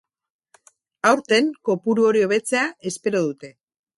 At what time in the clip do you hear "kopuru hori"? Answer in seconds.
1.69-2.25